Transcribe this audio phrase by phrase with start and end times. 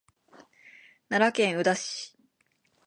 [1.09, 2.15] 奈良県宇陀市